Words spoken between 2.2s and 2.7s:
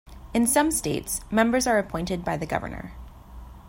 by the